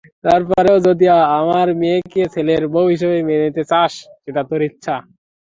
[0.25, 1.05] তারপরও যদি
[1.39, 3.91] আমার মেয়েকে ছেলের বউ হিসেবে মেনে নিতে চাস
[4.23, 4.95] সেটা তোর ইচ্ছা।